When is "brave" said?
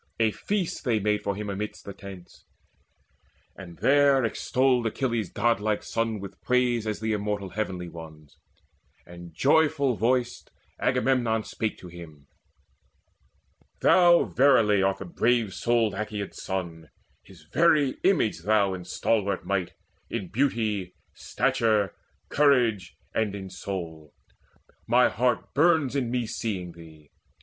15.05-15.53